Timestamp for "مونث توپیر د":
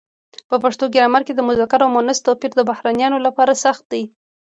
1.95-2.61